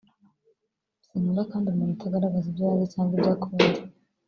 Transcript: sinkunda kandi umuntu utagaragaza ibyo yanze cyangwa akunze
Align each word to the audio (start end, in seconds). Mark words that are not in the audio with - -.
sinkunda 1.07 1.41
kandi 1.51 1.65
umuntu 1.69 1.93
utagaragaza 1.95 2.45
ibyo 2.49 2.63
yanze 2.67 2.85
cyangwa 2.93 3.19
akunze 3.35 3.81